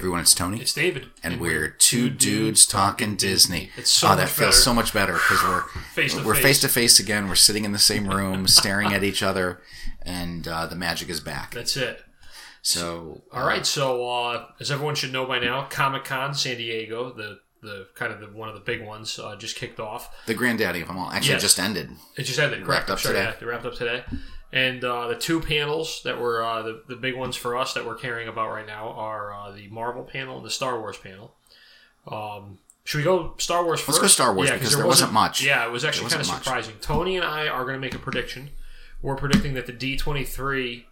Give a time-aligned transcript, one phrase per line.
[0.00, 0.58] everyone, it's Tony.
[0.58, 1.08] It's David.
[1.22, 3.68] and we're two dudes talking Disney.
[3.76, 4.52] It's so oh, that feels better.
[4.52, 6.42] so much better because we're Face to we're face.
[6.42, 7.28] face to face again.
[7.28, 9.60] We're sitting in the same room, staring at each other,
[10.00, 11.52] and uh, the magic is back.
[11.52, 12.02] That's it.
[12.62, 13.66] So, All right.
[13.66, 18.10] So, uh, as everyone should know by now, Comic Con San Diego, the the kind
[18.10, 20.08] of the, one of the big ones, uh, just kicked off.
[20.24, 21.42] the granddaddy of them all actually Yes.
[21.42, 21.90] just ended.
[22.16, 22.64] It just ended.
[22.64, 22.88] Correct.
[22.88, 23.24] Wrapped up today.
[23.24, 24.02] Yeah, they wrapped up today.
[24.52, 27.86] And uh, the two panels that were uh, the, the big ones for us that
[27.86, 31.34] we're caring about right now are uh, the Marvel panel and the Star Wars panel.
[32.08, 34.86] Um, should we go Star Wars 1st Let's go Star Wars Yeah, 'cause because there
[34.86, 35.42] wasn't much.
[35.42, 36.44] Yeah, it was actually kind of wasn't much.
[36.44, 36.74] surprising.
[36.80, 38.50] Tony and I are going to make a prediction.
[39.02, 40.84] We're predicting that the D23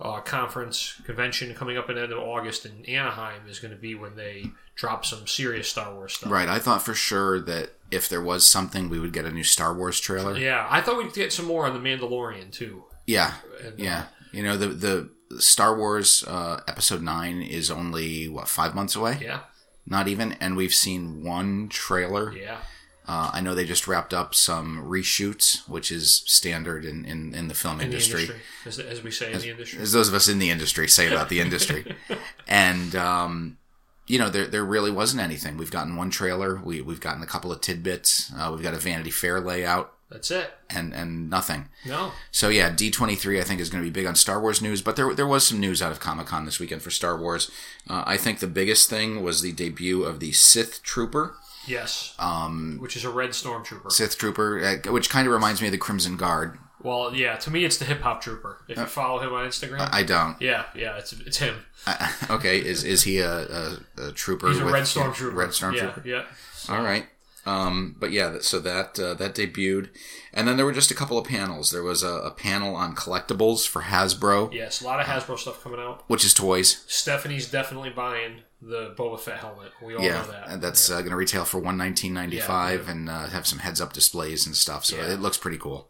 [0.00, 3.80] uh, conference convention coming up in the end of August in Anaheim is going to
[3.80, 6.30] be when they drop some serious Star Wars stuff.
[6.30, 6.48] Right.
[6.48, 9.74] I thought for sure that if there was something, we would get a new Star
[9.74, 10.36] Wars trailer.
[10.36, 12.84] Yeah, I thought we'd get some more on the Mandalorian too.
[13.06, 13.34] Yeah.
[13.64, 14.04] And, uh, Yeah.
[14.32, 19.18] You know, the the Star Wars uh, Episode Nine is only what five months away.
[19.22, 19.40] Yeah,
[19.86, 22.32] Not even, and we've seen one trailer.
[22.36, 22.58] yeah.
[23.06, 27.48] Uh, I know they just wrapped up some reshoots, which is standard in, in, in
[27.48, 28.26] the film in industry.
[28.26, 29.80] the industry, as, as we say in the industry.
[29.82, 31.96] As those of us in the industry say about the industry.
[32.46, 33.58] and, um,
[34.06, 35.56] you know, there, there really wasn't anything.
[35.56, 36.60] We've gotten one trailer.
[36.62, 38.32] We, we've gotten a couple of tidbits.
[38.38, 40.50] Uh, we've got a Vanity Fair layout That's it.
[40.70, 41.68] and, and nothing.
[41.86, 44.82] No, So yeah, D23 I think is going to be big on Star Wars news,
[44.82, 47.50] but there there was some news out of Comic Con this weekend for Star Wars.
[47.88, 51.34] Uh, I think the biggest thing was the debut of the Sith Trooper.
[51.66, 52.14] yes.
[52.18, 53.90] Um, which is a red stormtrooper.
[53.90, 56.58] Sith Trooper, uh, which kind of reminds me of the Crimson Guard.
[56.82, 57.36] Well, yeah.
[57.36, 58.58] To me, it's the hip hop trooper.
[58.68, 60.40] If you follow him on Instagram, Uh, I don't.
[60.42, 61.64] yeah, yeah, it's it's him.
[61.86, 64.48] I, okay, is is he a, a, a trooper?
[64.48, 65.34] He's a red stormtrooper.
[65.34, 66.04] Red stormtrooper.
[66.04, 66.24] Yeah,
[66.68, 66.74] yeah.
[66.74, 67.06] All right.
[67.44, 69.88] Um, but yeah, so that uh, that debuted,
[70.32, 71.70] and then there were just a couple of panels.
[71.72, 75.62] There was a, a panel on collectibles for Hasbro, Yes, a lot of Hasbro stuff
[75.62, 76.04] coming out.
[76.08, 76.84] which is toys.
[76.86, 79.72] Stephanie's definitely buying the Boba Fett helmet.
[79.82, 80.48] We all yeah, know that.
[80.50, 83.46] and that's uh, going to retail for one nineteen ninety five, Yeah, and uh, have
[83.48, 84.84] some heads up displays and stuff.
[84.84, 85.12] So Yeah.
[85.12, 85.88] it looks pretty cool.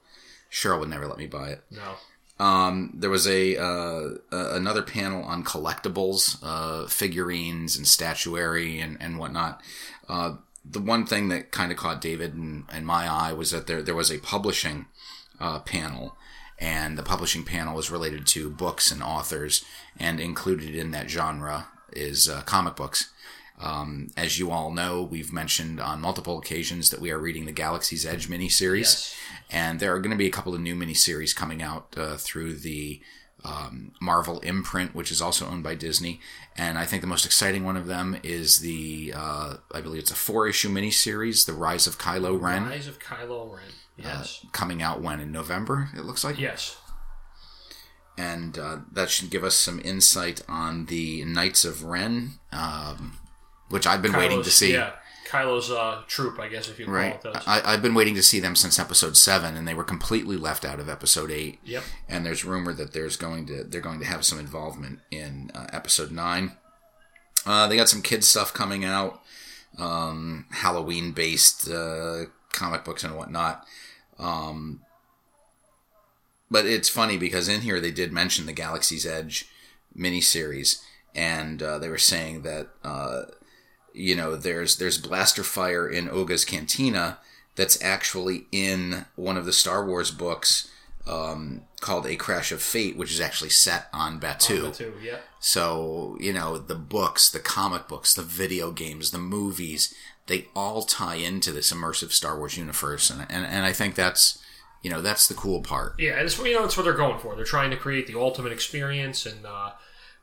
[0.51, 1.63] Cheryl would never let me buy it.
[1.71, 1.97] no.
[2.39, 8.97] Um, there was a uh, uh, another panel on collectibles, uh, figurines and statuary and
[9.01, 9.61] and whatnot.
[10.09, 13.67] Uh, the one thing that kind of caught David and, and my eye was that
[13.67, 14.87] there there was a publishing
[15.41, 16.17] uh, panel,
[16.59, 19.65] and the publishing panel was related to books and authors,
[19.99, 23.11] and included in that genre is uh, comic books.
[23.61, 27.53] Um, as you all know, we've mentioned on multiple occasions that we are reading the
[27.53, 29.17] Galaxy's Edge miniseries, Yes.
[29.51, 32.55] and there are going to be a couple of new miniseries coming out uh, through
[32.55, 33.01] the
[33.45, 36.21] um, Marvel imprint, which is also owned by Disney.
[36.57, 40.11] And I think the most exciting one of them is the, uh, I believe it's
[40.11, 43.73] a four issue miniseries, The Rise of Kylo Ren, Rise of Kylo Ren.
[43.97, 44.45] Yes.
[44.53, 46.39] coming out when in November, it looks like.
[46.39, 46.77] yes.
[48.17, 53.19] and uh, that should give us some insight on the Knights of Ren, um,
[53.69, 54.73] which I've been waiting to see.
[54.73, 54.93] Yeah.
[55.33, 57.19] Kylo's uh, troop, I guess, if you call Right.
[57.47, 60.63] I, I've been waiting to see them since episode seven, and they were completely left
[60.63, 61.59] out of episode eight.
[61.65, 61.85] Yep.
[62.07, 65.69] And there's rumor that there's going to they're going to have some involvement in uh,
[65.73, 66.53] episode nine.
[67.47, 69.23] Uh, they got some kids stuff coming out,
[69.79, 73.65] um, Halloween based uh, comic books and whatnot.
[74.19, 74.83] Um,
[76.51, 79.47] but it's funny because in here they did mention the Galaxy's Edge
[79.97, 80.83] miniseries,
[81.15, 83.23] and uh, they were saying that uh,
[83.95, 87.19] you know there's there's blaster fire in Oga's cantina
[87.55, 90.71] that's actually in one of the Star Wars books
[91.07, 94.63] um, called A Crash of Fate, which is actually set on Batuu.
[94.63, 95.19] The two, yeah.
[95.41, 99.95] So, you know, the books, the comic books, the video games, the movies,
[100.29, 103.11] they all tie into this immersive Star Wars universe.
[103.11, 104.39] And, and, and I think that's,
[104.83, 105.95] you know, that's the cool part.
[105.99, 107.35] Yeah, and it's you know it's what they're going for.
[107.37, 109.73] They're trying to create the ultimate experience, and uh,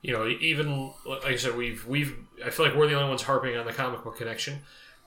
[0.01, 2.15] you know even like I said, we've we've
[2.45, 4.59] I feel like we're the only ones harping on the comic book connection.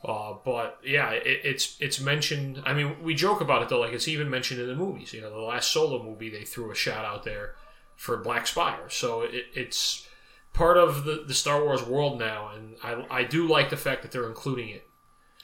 [0.04, 2.60] Uh, but yeah, it, it's it's mentioned.
[2.66, 5.12] I mean, we joke about it though, like it's even mentioned in the movies.
[5.12, 7.54] You know, the last solo movie they threw a shot out there
[7.96, 10.06] for Black Spire, so it, it's
[10.52, 14.02] part of the, the Star Wars world now, and I I do like the fact
[14.02, 14.88] that they're including it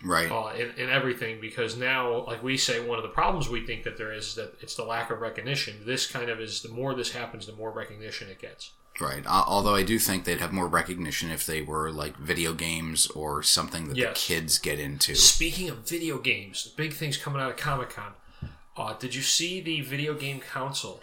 [0.03, 0.31] Right.
[0.31, 3.83] uh, in, in everything because now, like we say, one of the problems we think
[3.83, 5.75] that there is, is that it's the lack of recognition.
[5.85, 8.73] This kind of is the more this happens, the more recognition it gets.
[9.01, 9.25] Right.
[9.27, 13.07] Uh, although I do think they'd have more recognition if they were like video games
[13.09, 14.09] or something that Yes.
[14.29, 15.15] the kids get into.
[15.15, 18.13] Speaking of video games, the big things coming out of Comic Con.
[18.77, 21.01] Uh, did you see the video game council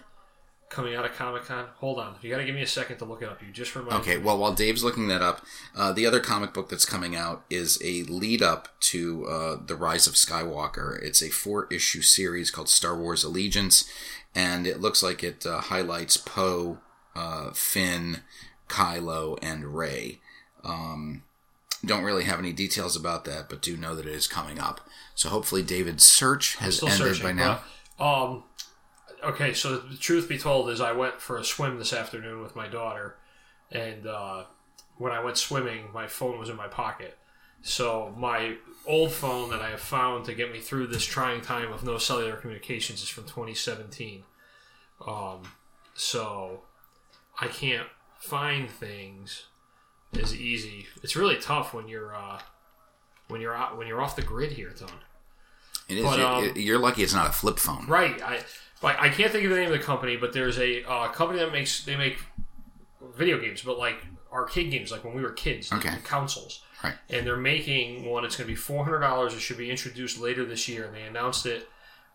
[0.69, 1.67] coming out of Comic Con?
[1.77, 3.41] Hold on, you got to give me a second to look it up.
[3.41, 5.45] You just reminded Okay, well, while Dave's looking that up,
[5.75, 9.75] uh, the other comic book that's coming out is a lead up to uh, The
[9.75, 11.01] Rise of Skywalker.
[11.01, 13.89] It's a four issue series called Star Wars Allegiance,
[14.33, 16.79] and it looks like it uh, highlights Poe,
[17.15, 18.21] uh, Finn,
[18.67, 20.19] Kylo, and Rey.
[20.63, 21.23] Um,
[21.85, 24.81] don't really have any details about that, but do know that it is coming up.
[25.13, 27.61] So hopefully David's search has ended searching by now.
[27.97, 28.43] but, um,
[29.23, 32.55] okay, so the truth be told is I went for a swim this afternoon with
[32.55, 33.17] my daughter,
[33.71, 34.43] and uh,
[34.97, 37.17] when I went swimming, my phone was in my pocket.
[37.61, 41.71] So my old phone that I have found to get me through this trying time
[41.71, 44.23] of no cellular communications is from 2017.
[45.05, 45.41] Um,
[45.95, 46.61] so
[47.39, 47.87] I can't
[48.17, 49.45] find things
[50.19, 50.87] as easy.
[51.03, 52.39] It's really tough when you're uh,
[53.27, 54.89] when you're out when you're off the grid here, Tone.
[55.87, 56.03] It is.
[56.03, 57.85] But, you're, um, you're lucky it's not a flip phone.
[57.87, 58.21] Right.
[58.21, 58.41] I
[58.81, 61.39] like I can't think of the name of the company, but there's a uh, company
[61.39, 62.17] that makes they make
[63.15, 63.97] video games, but like
[64.31, 65.97] arcade games, like when we were kids, like Okay.
[66.03, 66.61] consoles.
[66.83, 66.95] Right.
[67.09, 68.25] And they're making one.
[68.25, 69.33] It's going to be four hundred dollars.
[69.33, 71.67] It should be introduced later this year, and they announced it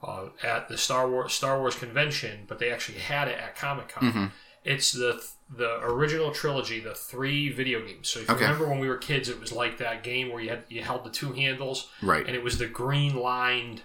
[0.02, 2.44] uh, at the Star Wars Star Wars convention.
[2.46, 4.08] But they actually had it at Comic Con.
[4.08, 4.25] Mm-hmm.
[4.64, 5.22] It's the
[5.56, 8.08] the original trilogy, the three video games.
[8.08, 8.44] So if you Okay.
[8.44, 11.04] remember when we were kids, it was like that game where you had you held
[11.04, 12.24] the two handles, Right.
[12.26, 13.82] and it was the green lined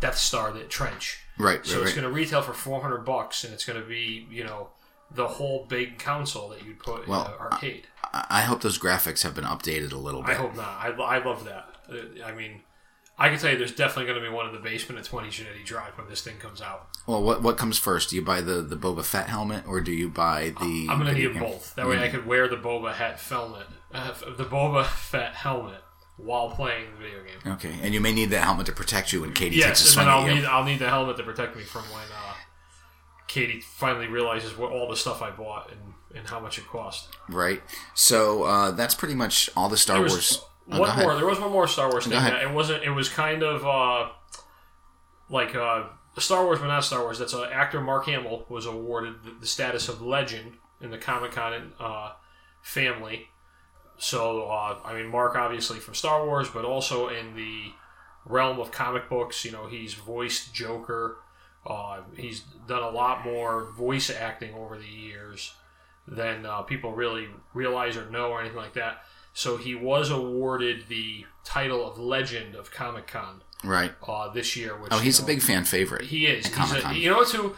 [0.00, 1.20] Death Star, that trench.
[1.38, 1.64] Right.
[1.66, 2.02] So right, it's right.
[2.02, 4.68] going to retail for four hundred bucks, and it's going to be you know
[5.10, 7.86] the whole big console that you'd put Well, in an arcade.
[8.02, 10.30] I I hope those graphics have been updated a little bit.
[10.30, 10.78] I hope not.
[10.80, 11.68] I, I love that.
[11.90, 12.62] Uh, I mean,
[13.16, 15.28] I can tell you, there's definitely going to be one in the basement at Twenty
[15.28, 16.88] Genetti Drive when this thing comes out.
[17.06, 18.10] Well, what what comes first?
[18.10, 20.88] Do you buy the the Boba Fett helmet or do you buy the?
[20.90, 21.74] I'm going to need both.
[21.76, 25.80] That way, I could wear the Boba Fett helmet, uh, the Boba Fett helmet,
[26.16, 27.52] while playing the video game.
[27.54, 29.80] Okay, and you may need that helmet to protect you when Katie takes a Yes,
[29.80, 32.34] and swing then I'll need I'll need the helmet to protect me from when uh,
[33.28, 37.08] Katie finally realizes what all the stuff I bought and, and how much it cost.
[37.28, 37.62] Right.
[37.94, 40.44] So uh, that's pretty much all the Star was Wars.
[40.70, 41.14] Oh, one more.
[41.16, 42.14] There was one more Star Wars thing.
[42.14, 42.84] It wasn't.
[42.84, 44.10] It was kind of uh,
[45.28, 45.84] like uh,
[46.18, 47.18] Star Wars, but not Star Wars.
[47.18, 51.32] That's uh, actor Mark Hamill was awarded the, the status of legend in the Comic
[51.32, 52.12] Con uh,
[52.62, 53.28] family.
[53.98, 57.72] So uh, I mean, Mark obviously from Star Wars, but also in the
[58.24, 59.44] realm of comic books.
[59.44, 61.18] You know, he's voiced Joker.
[61.66, 65.54] Uh, he's done a lot more voice acting over the years
[66.06, 69.02] than uh, people really realize or know or anything like that.
[69.34, 73.92] So he was awarded the title of Legend of Comic Con Right.
[74.06, 74.76] uh, this year.
[74.80, 76.02] Which, Oh, he's you a big fan favorite.
[76.06, 76.46] He is.
[76.46, 76.96] He's a, Comic-Con.
[76.96, 77.54] you know who?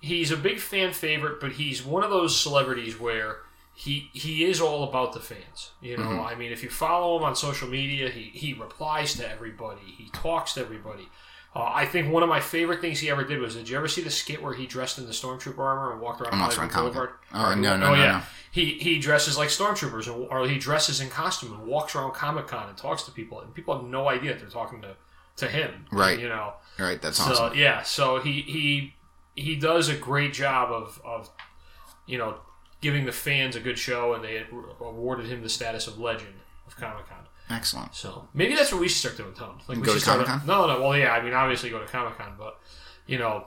[0.00, 3.38] He's a big fan favorite, but he's one of those celebrities where
[3.74, 5.70] he he is all about the fans.
[5.80, 6.20] You know, Mm-hmm.
[6.26, 9.82] I mean, if you follow him on social media, he he replies to everybody.
[9.98, 11.08] He talks to everybody.
[11.54, 13.88] Uh, I think one of my favorite things he ever did was did you ever
[13.88, 16.52] see the skit where he dressed in the stormtrooper armor and walked around I'm not
[16.52, 17.10] Hollywood sure Boulevard?
[17.32, 17.58] Comic-Con.
[17.58, 18.22] Oh, no, no, oh no, yeah, no.
[18.52, 22.46] he he dresses like stormtroopers, and, or he dresses in costume and walks around Comic
[22.48, 24.94] Con and talks to people, and people have no idea that they're talking to
[25.36, 25.86] to him.
[25.90, 26.18] Right.
[26.18, 26.54] You know.
[26.78, 27.00] Right.
[27.00, 27.58] That's So awesome.
[27.58, 28.94] yeah, so he he
[29.34, 31.30] he does a great job of of
[32.06, 32.36] you know
[32.80, 34.44] giving the fans a good show, and they
[34.80, 36.34] awarded him the status of legend
[36.66, 37.17] of Comic Con.
[37.50, 37.94] Excellent.
[37.94, 39.58] So maybe that's what we should start doing, Tom.
[39.68, 40.42] Like we Go should to Comic-Con?
[40.46, 40.80] No, no.
[40.82, 41.12] Well, yeah.
[41.12, 42.58] I mean, obviously go to Comic Con, but
[43.06, 43.46] you know,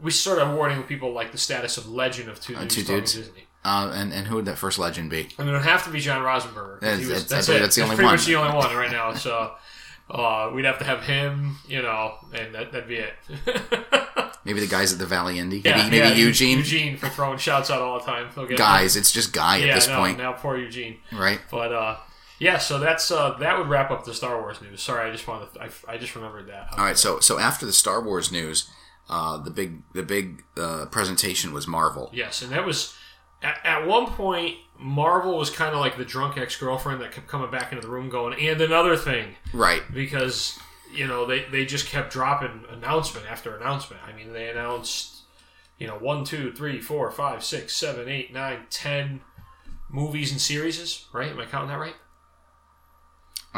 [0.00, 2.86] we should start awarding people like the status of legend of two dudes Uh, two
[2.86, 3.14] dudes?
[3.14, 3.44] Disney.
[3.64, 5.28] Uh, and and who would that first legend be?
[5.38, 6.80] Mean, it would have to be John Rosenberger.
[6.80, 7.60] That's- he was- that's- that's, it.
[7.60, 8.14] that's the only pretty one.
[8.14, 9.14] much the only one right now.
[9.14, 9.54] So
[10.10, 13.14] uh, we'd have to have him, you know, and that, that'd be it.
[14.44, 15.60] Maybe the guys at the Valley Indy.
[15.62, 16.58] Yeah, maybe maybe yeah, Eugene.
[16.58, 18.30] Eugene for throwing shouts out all the time.
[18.56, 20.96] Guys, it's just Guy at yeah, this no, point, now poor Eugene.
[21.12, 21.38] right?
[21.50, 21.96] But uh,
[22.38, 24.82] yeah, so that's uh, that would wrap up the Star Wars news.
[24.82, 26.68] Sorry, I just wanted to, I, I just remembered that.
[26.72, 26.96] All right.
[26.98, 28.70] So so after the Star Wars news,
[29.08, 32.10] uh, the big the big uh, presentation was Marvel.
[32.12, 32.94] Yes, and that was
[33.42, 37.26] at, at one point Marvel was kind of like the drunk ex girlfriend that kept
[37.26, 39.82] coming back into the room, going, and another thing Right.
[39.92, 40.58] because
[40.94, 44.02] you know they they just kept dropping announcement after announcement.
[44.06, 45.22] I mean, they announced
[45.78, 49.20] you know one, two, three, four, five, six, seven, eight, nine, ten
[49.90, 51.06] movies and series.
[51.12, 51.30] Right?
[51.30, 51.94] Am I counting that right?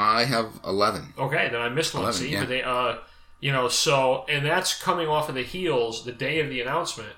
[0.00, 1.12] I have eleven.
[1.19, 2.02] Okay, then I missed one.
[2.04, 2.40] 11, See, yeah.
[2.40, 2.97] but they, uh,
[3.40, 7.12] you know, so and that's coming off of the heels the day of the announcement,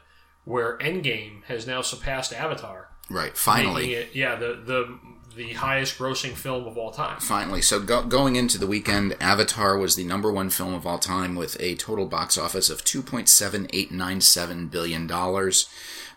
[0.44, 3.36] where Endgame has now surpassed Avatar, Right.
[3.36, 3.94] Finally.
[3.94, 4.98] it, yeah, the the
[5.34, 7.18] the highest grossing film of all time.
[7.18, 7.62] Finally.
[7.62, 11.34] So go, going into the weekend, Avatar was the number one film of all time
[11.34, 15.68] with a total box office of two point seven eight nine seven billion dollars.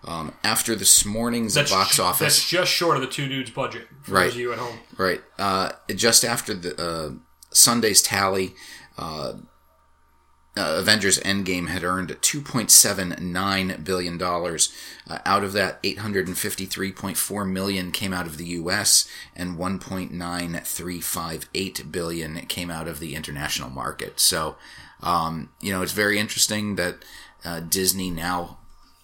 [0.04, 3.50] Um, after this morning's That's box ju- office, That's just short of the two dudes
[3.50, 4.36] budget for Right.
[4.36, 4.78] you at home.
[4.98, 5.24] Right.
[5.40, 7.12] Uh, just after the uh,
[7.52, 8.54] Sunday's tally,
[8.98, 9.34] uh,
[10.58, 14.22] uh, Avengers Endgame had earned $2.79 billion.
[14.22, 14.58] Uh,
[15.26, 19.06] out of that, 853.4 million came out of the U.S.
[19.36, 24.20] and 1.9358 billion came out of the international market.
[24.20, 24.56] So,
[25.02, 27.04] um, you know, it's very interesting that
[27.44, 28.60] uh, Disney now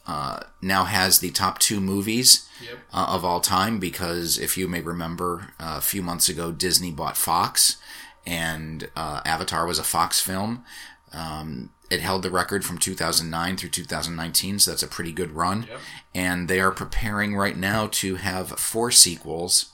[0.08, 2.78] uh, now has the top two movies Yep.
[2.94, 6.92] uh, of all time because if you may remember, uh, a few months ago, Disney
[6.92, 7.78] bought Fox,
[8.26, 10.64] and uh, Avatar was a Fox film.
[11.12, 15.64] Um, it held the record from 2009 through 2019, so that's a pretty good run.
[15.64, 15.80] Yep.
[16.16, 19.72] And they are preparing right now to have four sequels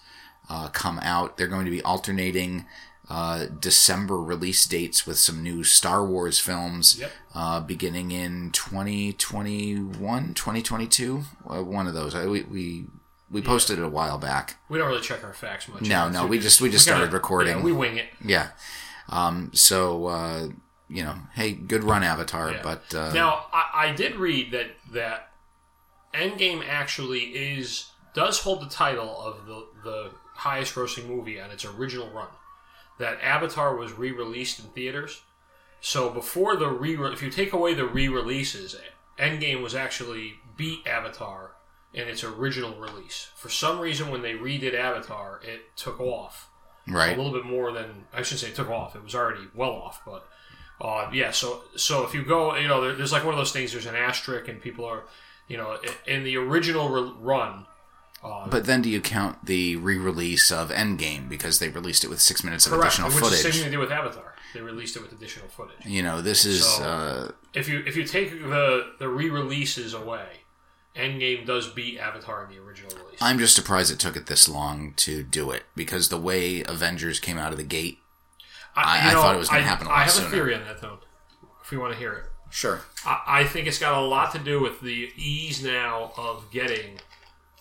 [0.49, 1.37] uh, come out.
[1.37, 2.65] They're going to be alternating
[3.09, 7.11] uh, December release dates with some new Star Wars films Yep.
[7.35, 11.23] uh, beginning in 2021, 2022.
[11.49, 12.13] Uh, one of those.
[12.15, 12.85] I, we, we,
[13.31, 14.57] we posted it a while back.
[14.69, 15.83] We don't really check our facts much.
[15.83, 17.57] No, no, we just we just started kinda- recording.
[17.57, 18.07] yeah, we wing it.
[18.23, 18.49] Yeah.
[19.09, 20.47] Um, so, uh,
[20.89, 22.61] you know, hey, good run, Avatar, Yeah.
[22.63, 25.29] but uh, Now, I, I did read that that
[26.13, 31.63] Endgame actually is does hold the title of the the highest grossing movie on its
[31.65, 32.27] original run.
[32.99, 35.21] That Avatar was re released in theaters.
[35.81, 38.75] So before the re, if you take away the re releases,
[39.19, 41.51] Endgame was actually beat Avatar
[41.93, 43.29] in its original release.
[43.35, 46.49] For some reason, when they redid Avatar, it took off
[46.87, 47.13] Right.
[47.17, 48.95] a little bit more than I shouldn't say it took off.
[48.95, 50.27] It was already well off, but
[50.81, 51.31] uh, yeah.
[51.31, 53.71] So so if you go, you know, there, there's like one of those things.
[53.73, 55.03] There's an asterisk, and people are,
[55.47, 55.77] you know,
[56.07, 57.65] in the original re- run.
[58.21, 62.43] But then do you count the re-release of Endgame because they released it with six
[62.43, 64.35] minutes of correct, additional which is the same thing they did with Avatar.
[64.53, 65.85] They released it with additional footage.
[65.85, 70.27] You know, this is So- uh, If you if you take the the re-releases away,
[70.95, 73.19] Endgame does beat Avatar in the original release.
[73.21, 77.19] I'm just surprised it took it this long to do it because the way Avengers
[77.19, 77.99] came out of the gate.
[78.75, 80.27] I- you I thought it was gonna happen a lot I have sooner.
[80.27, 80.99] a theory on that though.
[81.63, 82.25] If you want to hear it.
[82.49, 82.81] Sure.
[83.05, 86.99] I, I think it's got a lot to do with the ease now of getting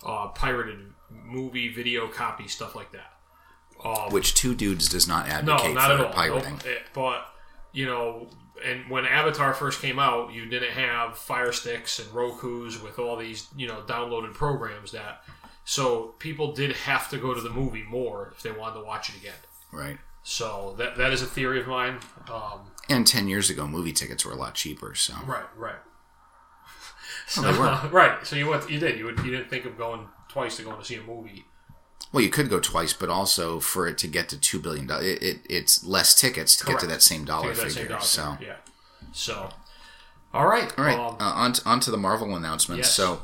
[0.07, 0.79] uh, pirated
[1.11, 3.13] movie, video copy, stuff like that.
[3.85, 6.53] Um, Which two dudes does not no, advocate not for pirating.
[6.55, 6.67] Nope.
[6.67, 7.27] Eh, But
[7.73, 8.31] you know,
[8.65, 13.17] and when Avatar first came out, you didn't have Fire Sticks and Roku's with all
[13.17, 15.23] these you know downloaded programs that.
[15.69, 19.09] So people did have to go to the movie more if they wanted to watch
[19.11, 19.35] it again.
[19.73, 19.99] Right.
[20.23, 21.99] So that that is a theory of mine.
[22.33, 24.95] Um, And ten years ago, movie tickets were a lot cheaper.
[24.95, 25.77] So Right, right.
[27.27, 27.43] So,
[27.93, 28.25] right.
[28.27, 28.99] So you went, you did.
[28.99, 31.45] You would, you didn't think of going twice to go to see a movie.
[32.13, 35.07] well, you could go twice, but also for it to get to two billion dollars,
[35.07, 37.71] it, it, it's less tickets to get to that same dollar that figure.
[37.71, 38.33] same dollar so.
[38.37, 39.09] figure, yeah.
[39.13, 39.49] So,
[40.35, 42.87] all right, All right, Um, uh, on, to, on to the Marvel announcements.
[42.89, 42.95] Yes.
[42.95, 43.23] So,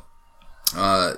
[0.75, 1.15] uh,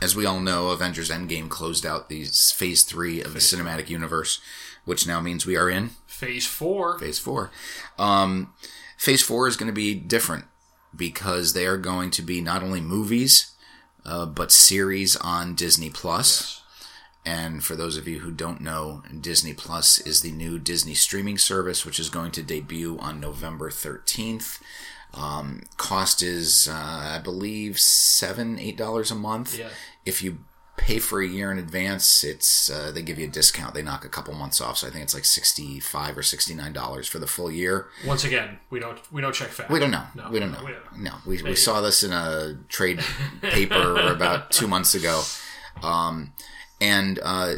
[0.00, 3.90] as we all know, Avengers Endgame closed out the s- phase three of the cinematic
[3.90, 4.40] universe,
[4.86, 6.98] which now means we are in phase four.
[6.98, 7.50] phase four.
[7.98, 8.54] Um,
[8.96, 10.46] phase four is going to be different
[10.96, 13.52] because they are going to be not only movies,
[14.04, 16.62] uh, but series on Disney Plus.
[17.26, 21.38] And for those of you who don't know, Disney Plus is the new Disney streaming
[21.38, 24.60] service, which is going to debut on November 13th.
[25.14, 29.58] Um, cost is, uh, I believe, seven, eight dollars a month.
[29.58, 29.68] Yeah.
[30.04, 30.38] If you
[30.76, 33.74] pay for a year in advance, it's uh, they give you a discount.
[33.74, 37.08] They knock a couple months off, so I think it's like sixty-five or sixty-nine dollars
[37.08, 37.88] for the full year.
[38.06, 39.70] Once again, we don't we don't check facts.
[39.70, 40.04] We don't know.
[40.14, 40.64] No, we don't know.
[40.64, 43.00] we don't No, we, we saw this in a trade
[43.40, 45.22] paper about two months ago.
[45.82, 46.32] Um,
[46.80, 47.54] and uh,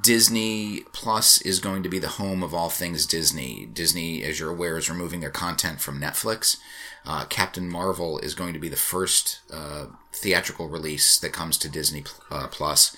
[0.00, 3.66] Disney Plus is going to be the home of all things Disney.
[3.66, 6.58] Disney, as you're aware, is removing their content from Netflix.
[7.04, 11.68] Uh, Captain Marvel is going to be the first uh, theatrical release that comes to
[11.68, 12.96] Disney uh, Plus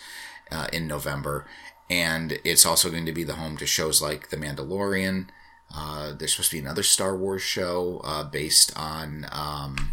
[0.51, 1.47] uh, in November.
[1.89, 5.29] And it's also going to be the home to shows like The Mandalorian.
[5.75, 9.93] Uh, there's supposed to be another Star Wars show uh, based on um,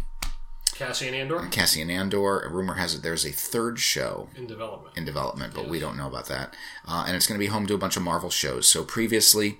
[0.86, 2.40] Cassian Andor Cassian Andor.
[2.40, 4.96] A rumor has it there's a third show in development.
[4.96, 6.54] in development, but we don't know about that.
[6.86, 8.66] Uh, and it's going to be home to a bunch of Marvel shows.
[8.68, 9.58] So previously,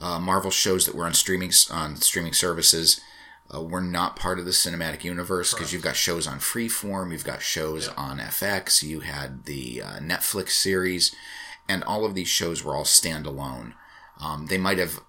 [0.00, 3.00] uh, Marvel shows that were on streaming on streaming services
[3.54, 7.24] uh, were not part of the cinematic universe because you've got shows on Freeform, you've
[7.24, 11.14] got shows on FX, you had the uh, Netflix series,
[11.68, 13.72] and all of these shows were all standalone.
[14.20, 15.00] Um, they might have.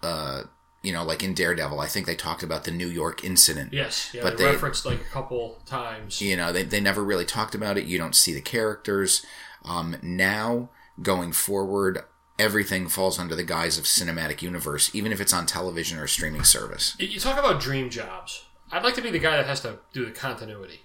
[0.84, 4.12] You know, like in Daredevil, I think they talked about the New York incident Yes,
[4.14, 6.22] yeah, But they, they- referenced like a couple times.
[6.22, 9.26] you know they, they never really talked about it you don't see the characters
[9.66, 10.70] um, now
[11.02, 12.00] going forward
[12.40, 16.08] everything falls under the guise of cinematic universe even if it's on television or a
[16.10, 18.46] streaming service You- You talk about dream jobs.
[18.72, 20.82] I'd like to be the guy that has to do the continuity.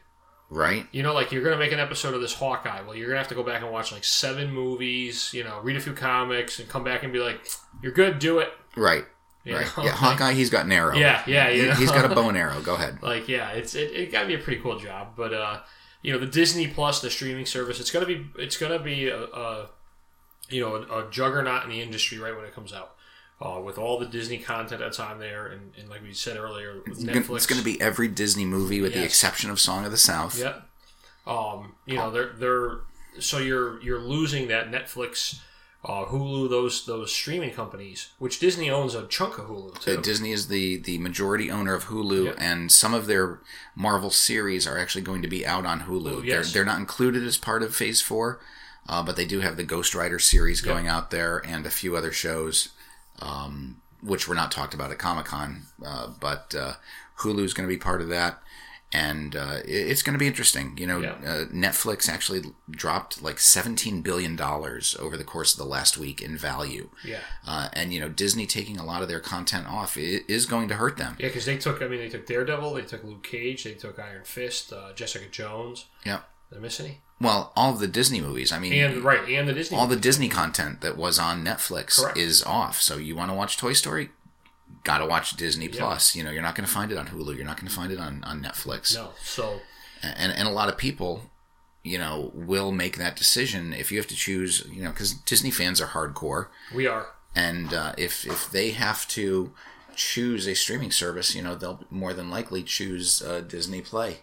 [0.48, 2.80] right You know, like you're going to make an episode of this Hawkeye.
[2.82, 5.60] Well, you're going to have to go back and watch like seven movies, you know,
[5.62, 7.46] read a few comics, and come back and be like,
[7.82, 8.50] you're good, do it.
[8.76, 9.04] right
[9.44, 11.74] You right yeah hawkeye he's got an arrow Yeah, yeah, you He- know?
[11.74, 14.26] he's got a bow and arrow go ahead Like, yeah, it's it, it got to
[14.28, 15.14] be a pretty cool job.
[15.16, 15.60] But, uh,
[16.02, 19.08] you know, the Disney Plus, the streaming service, it's going to be, it's to be
[19.08, 19.70] a, a,
[20.48, 22.94] you know, a, a juggernaut in the industry right when it comes out.
[23.40, 26.76] uh, with all the Disney content that's on there, and, and like we said earlier,
[26.76, 27.36] with It's gonna- Netflix.
[27.36, 30.38] It's going to be every Disney movie with the exception of Song of the South.
[30.38, 30.62] Yep.
[31.26, 32.78] Um, you know, they're they're
[33.20, 35.40] so you're you're losing that Netflix,
[35.84, 40.00] uh, Hulu, those those streaming companies, which Disney owns a chunk of Hulu Uh, too.
[40.00, 42.34] Disney is the, the majority owner of Hulu, Yep.
[42.38, 43.40] and some of their
[43.74, 46.18] Marvel series are actually going to be out on Hulu.
[46.18, 46.52] Oh, yes.
[46.52, 48.40] They're, they're not included as part of Phase 4,
[48.88, 51.96] uh, but they do have the Ghost Rider series going out there and a few
[51.96, 52.68] other shows,
[53.20, 55.62] um, which were not talked about at Comic Con.
[55.84, 56.74] Uh, but uh,
[57.18, 58.40] Hulu is going to be part of that.
[58.94, 60.76] And uh, it's going to be interesting.
[60.76, 61.12] You know, Yeah.
[61.12, 66.36] uh, Netflix actually dropped like $17 billion over the course of the last week in
[66.36, 66.90] value.
[67.04, 70.68] yeah, Uh, and you know Disney taking a lot of their content off is going
[70.68, 71.16] to hurt them.
[71.18, 71.80] yeah, because they took.
[71.82, 75.26] I mean, they took Daredevil, they took Luke Cage, they took Iron Fist, uh, Jessica
[75.30, 75.86] Jones.
[76.04, 76.20] Yeah.
[76.50, 77.00] Did I miss any?
[77.20, 78.52] Well, all of the Disney movies.
[78.52, 79.78] I mean, And right, and the Disney.
[79.78, 82.18] all the Disney content that was on Netflix Correct.
[82.18, 82.80] is off.
[82.80, 84.10] So you want to watch Toy Story?
[84.84, 86.16] Got to watch Disney Plus.
[86.16, 87.36] You know, you're not going to find it on Hulu.
[87.36, 88.94] You're not going to find it on on Netflix.
[88.94, 89.60] no, so
[90.02, 91.30] And and a lot of people,
[91.84, 94.66] you know, will make that decision if you have to choose.
[94.70, 96.48] You know, because Disney fans are hardcore.
[96.74, 97.06] we are.
[97.34, 99.52] and uh, if if they have to
[99.94, 104.18] choose a streaming service, you know they'll more than likely choose uh, Disney Play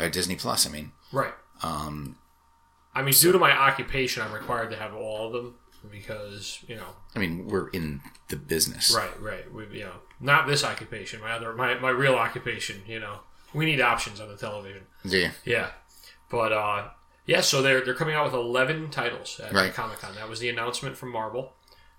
[0.00, 0.66] or Disney Plus.
[0.66, 1.34] I mean, Right.
[1.62, 2.16] um,
[2.94, 5.56] I mean, due to my occupation, I'm required to have all of them
[5.90, 6.86] because you know.
[7.14, 9.52] I mean we're in the business, Right, right.
[9.52, 11.20] We, you know, not this occupation.
[11.20, 12.82] My other, my, my real occupation.
[12.86, 13.20] You know,
[13.52, 14.82] we need options on the television.
[15.04, 15.70] Yeah, Yeah,
[16.30, 16.88] but uh,
[17.26, 17.40] yeah.
[17.40, 19.72] So they're they're coming out with eleven titles at Right.
[19.74, 20.14] Comic Con.
[20.14, 21.52] That was the announcement from Marvel.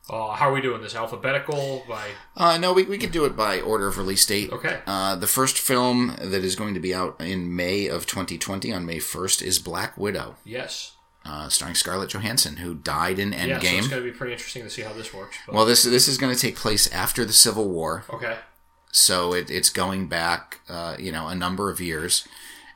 [0.10, 0.96] Uh, how are we doing this?
[0.96, 4.52] Alphabetical by uh, no, we we could do it by order of release date.
[4.52, 4.82] okay.
[4.86, 8.86] Uh, the first film that is going to be out in May of 2020 on
[8.86, 10.96] May 1st is Black Widow, Yes.
[11.25, 13.63] Uh, starring Scarlett Johansson, who died in Endgame.
[13.63, 13.72] Yeah.
[13.72, 15.38] So it's going to be pretty interesting to see how this works.
[15.46, 18.03] But, well, this this is going to take place after the Civil War.
[18.10, 18.38] okay.
[18.92, 22.27] so it, it's going back, uh, you know, a number of years.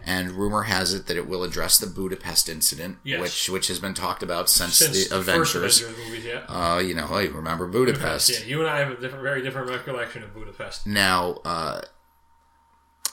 [0.05, 3.19] And rumor has it that it will address the Budapest incident, Yes.
[3.19, 5.81] which which has been talked about since, Since the Avengers.
[5.83, 6.43] Movies, yeah.
[6.47, 8.29] Uh, you know, hey, remember Budapest?
[8.29, 10.85] Yeah, you and I have a different, very different recollection of Budapest.
[10.87, 11.81] Now, uh,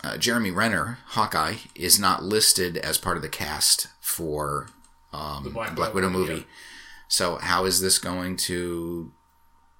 [0.04, 4.68] uh, Jeremy Renner, Hawkeye, is not listed as part of the cast for
[5.14, 6.46] um, The Black Black, Widow Widow movie, movie.
[7.09, 9.12] So how is this going to,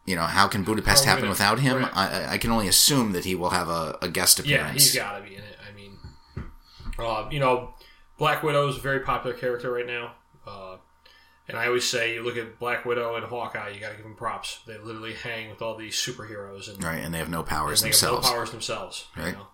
[0.07, 1.79] you know, how can Budapest How happen without him?
[1.79, 1.97] right.
[1.97, 4.85] I, I- can only assume that he will have a, a guest Yeah, appearance.
[4.85, 5.57] he's got to be in it.
[5.69, 5.99] I mean,
[6.99, 7.75] uh, you know,
[8.19, 10.13] Black Widow is a very popular character right now.
[10.47, 10.77] Uh,
[11.49, 14.05] and I always say, you look at Black Widow and Hawkeye, you got to give
[14.05, 14.61] them props.
[14.67, 17.89] They literally hang with all these superheroes, and Right, and they have no powers they
[17.89, 18.27] themselves.
[18.27, 19.07] have no powers themselves.
[19.17, 19.35] you Right.
[19.35, 19.47] know?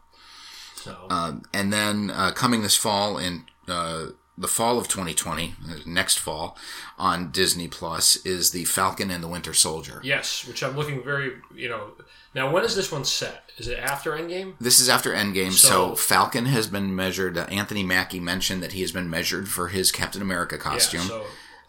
[0.75, 4.07] So Um, and then uh, coming this fall in uh,
[4.41, 6.57] the fall of 2020, uh, next fall
[6.99, 10.01] on Disney Plus is the Falcon and the Winter Soldier.
[10.03, 11.93] yes, which I'm looking very, you know.
[12.35, 13.51] Now, when is this one set?
[13.59, 14.55] Is it after Endgame?
[14.61, 17.37] This is after Endgame, so, So- Falcon has been measured.
[17.37, 21.07] Uh, Anthony Mackie mentioned that he has been measured for his Captain America costume Yeah,
[21.09, 21.25] so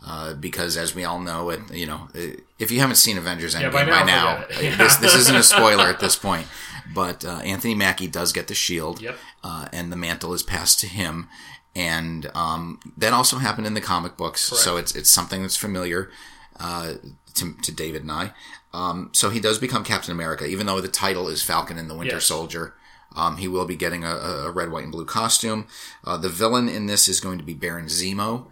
[0.07, 3.53] uh, because, as we all know, it you know uh, if you haven't seen Avengers
[3.55, 4.73] Endgame by by now, now, forget it.
[4.79, 6.47] uh, this this isn't a spoiler at this point.
[6.93, 9.17] But uh, Anthony Mackie does get the shield, Yep.
[9.43, 11.27] uh, and the mantle is passed to him.
[11.75, 16.12] And um, that also happened in the comic books, so it's it's something that's familiar
[16.60, 16.95] uh,
[17.36, 18.31] to, to David and I.
[18.73, 21.95] Um, so he does become Captain America, even though the title is Falcon and the
[21.95, 22.25] Winter Yes.
[22.25, 22.73] Soldier.
[23.15, 25.67] Um, he will be getting a, a red, white, and blue costume.
[26.05, 28.47] Uh, the villain in this is going to be Baron Zemo,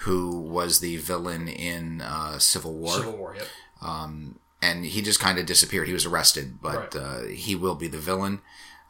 [0.00, 3.36] who was the villain in uh, Civil War Civil War.
[3.36, 3.46] Yep.
[4.62, 5.86] and he just kind of disappeared.
[5.88, 6.96] He was arrested, but Right.
[6.96, 8.40] uh, he will be the villain.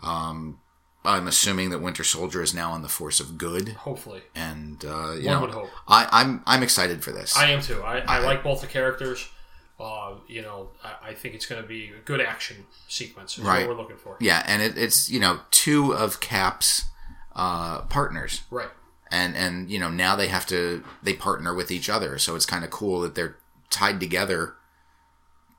[0.03, 0.59] Um,
[1.05, 5.12] I'm assuming that Winter Soldier is now on the force of good, Hopefully, and uh,
[5.12, 5.71] you one know, would hope.
[5.87, 7.37] I, I'm I'm excited for this.
[7.37, 7.83] I am too.
[7.83, 9.29] I, I like both the characters.
[9.79, 13.37] Uh, you know, I, I think it's going to be a good action sequence.
[13.38, 13.67] Is Right.
[13.67, 14.17] what we're looking for.
[14.21, 16.85] yeah, and it, it's you know two of Cap's
[17.37, 18.69] uh, partners, Right.
[19.11, 22.47] and and you know now they have to they partner with each other, so it's
[22.47, 23.37] kind of cool that they're
[23.69, 24.55] tied together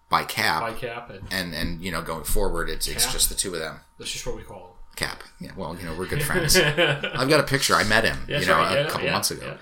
[0.09, 3.35] by Cap, By Cap, and and and you know going forward, it's it's just the
[3.35, 3.81] two of them.
[3.99, 5.23] that's just what we call Cap.
[5.39, 6.55] Yeah, well, you know, we're good friends.
[6.57, 7.75] I've got a picture.
[7.75, 9.57] I met him, That's you know, right, a yeah, couple yeah, months ago.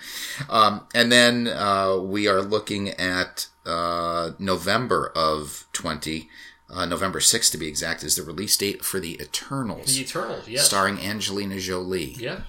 [0.50, 6.30] Um, and then uh, we are looking at uh, November of 20,
[6.69, 10.48] uh, November 6th to be exact, is the release date for The Eternals, The Eternals,
[10.48, 10.65] yes.
[10.65, 12.13] starring Angelina Jolie.
[12.17, 12.41] Yeah.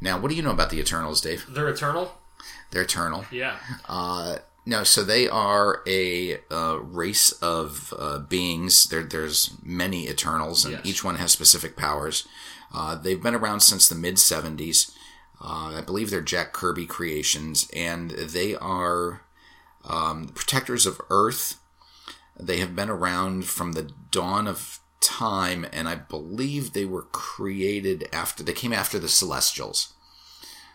[0.00, 1.46] Now, what do you know about The Eternals, Dave?
[1.48, 2.12] They're eternal?
[2.70, 3.24] They're eternal.
[3.30, 3.56] Yeah.
[4.64, 8.86] No, so they are a uh, race of uh, beings.
[8.86, 10.82] There, there's many Eternals, and Yes.
[10.86, 12.26] each one has specific powers.
[12.72, 14.92] Uh, they've been around since the mid 70s.
[15.40, 19.22] Uh, I believe they're Jack Kirby creations, and they are
[19.84, 21.58] um, protectors of Earth.
[22.38, 28.08] They have been around from the dawn of time, and I believe they were created
[28.12, 29.92] after they came after the Celestials.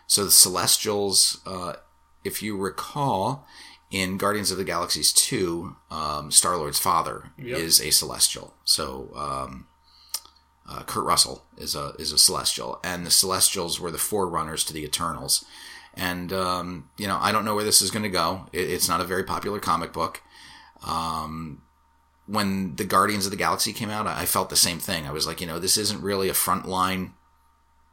[0.06, 1.74] So the Celestials, uh,
[2.22, 3.46] if you recall,
[3.90, 7.58] in Guardians of the Galaxies 2, um, Star Lord's father Yep.
[7.58, 8.54] is a Celestial.
[8.64, 9.66] So um,
[10.68, 14.72] uh, Kurt Russell is a is a Celestial, and the Celestials were the forerunners to
[14.72, 15.44] the Eternals.
[15.94, 18.46] And um, you know, I don't know where this is going to go.
[18.52, 20.20] It, it's not a very popular comic book.
[20.86, 21.62] Um,
[22.26, 25.06] when the Guardians of the Galaxy came out, I I felt the same thing.
[25.06, 27.12] I was like, you know, this isn't really a frontline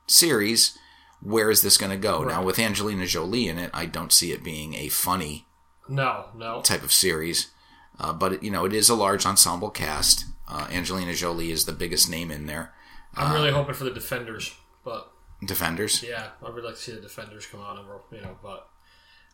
[0.08, 0.78] series.
[1.22, 2.24] Where is this going to go?
[2.24, 5.48] Now, with Angelina Jolie in it, I don't see it being a funny
[5.88, 6.62] No, no.
[6.62, 7.52] type of series.
[8.00, 10.26] Uh, but it, you know, it is a large ensemble cast.
[10.48, 12.74] Uh, Angelina Jolie is the biggest name in there.
[13.16, 15.12] I'm really hoping for the Defenders, but
[15.44, 16.04] Defenders.
[16.04, 18.68] yeah, I would like to see the Defenders come out and you know, but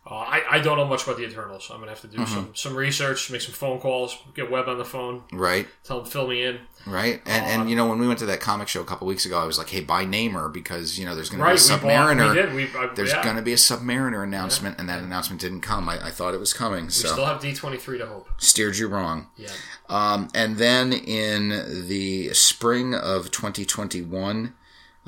[0.06, 1.70] uh, I I don't know much about the Eternals.
[1.72, 2.34] I'm gonna have to do Mm-hmm.
[2.34, 6.06] some some research, make some phone calls, get Webb on the phone, Right, tell him
[6.06, 6.60] fill me in.
[6.88, 9.26] right, and and you know when we went to that comic show a couple weeks
[9.26, 11.72] ago, I was like, "Hey, buy Namor because you know there's going to Right, be
[11.74, 12.18] a we bought.
[12.18, 12.30] Submariner.
[12.30, 12.54] We did.
[12.74, 13.24] We I, There's yeah.
[13.24, 15.88] going to be a Submariner announcement, and that announcement didn't come.
[15.88, 18.28] I, I thought it was coming, We still have D23 to hope.
[18.40, 19.28] steered you wrong.
[19.38, 19.50] Yeah.
[19.88, 21.50] Um, and then in
[21.88, 24.54] the spring of 2021,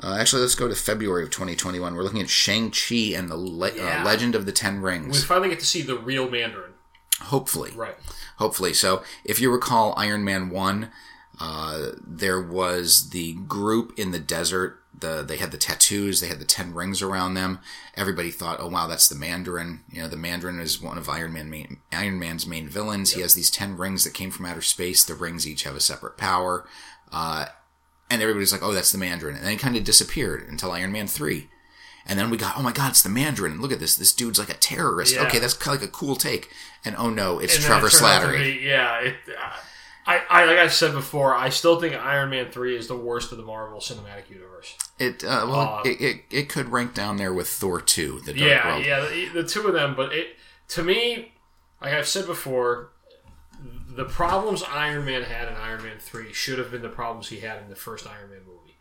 [0.04, 1.94] uh, actually, let's go to February of 2021.
[1.94, 4.02] We're looking at Shang Chi and the Le- Yeah.
[4.02, 5.20] uh, Legend of the Ten Rings.
[5.20, 6.72] We finally get to see the real Mandarin.
[7.22, 7.96] Hopefully, Right.
[8.36, 8.74] hopefully.
[8.74, 10.90] So, if you recall Iron Man one,
[11.40, 14.80] uh, there was the group in the desert.
[14.96, 16.20] The they had the tattoos.
[16.20, 17.58] They had the ten rings around them.
[17.96, 21.32] Everybody thought, "Oh wow, that's the Mandarin." You know, the Mandarin is one of Iron
[21.32, 23.12] Man main, Iron Man's main villains.
[23.12, 25.02] He has these ten rings that came from outer space.
[25.02, 26.64] The rings each have a separate power.
[28.10, 30.92] And everybody's like, "Oh, that's the Mandarin," and then he kind of disappeared until Iron
[30.92, 31.48] Man three.
[32.06, 33.62] And then we got, oh my god, it's the Mandarin.
[33.62, 33.96] Look at this.
[33.96, 35.14] This dude's like a terrorist.
[35.14, 35.22] Yeah.
[35.22, 36.50] Okay, that's kind of like a cool take.
[36.84, 38.60] And oh no, it's And Trevor it turned out to Slattery.
[38.60, 38.98] be- yeah.
[39.00, 39.50] It, uh,
[40.06, 43.32] I, I like I said before, I still think Iron Man three is the worst
[43.32, 44.76] of the Marvel Cinematic Universe.
[44.98, 48.34] It uh, well, Uh, it, it it could rank down there with Thor two, the
[48.34, 48.84] Dark yeah, World.
[48.84, 49.94] yeah, the, the two of them.
[49.96, 50.36] But it
[50.68, 51.32] to me,
[51.80, 52.90] like I've said before,
[53.94, 57.40] the problems Iron Man had in Iron Man three should have been the problems he
[57.40, 58.76] had in the first Iron Man movie.